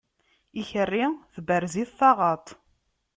[0.59, 2.45] Ikerri tberrez-it taɣaṭ.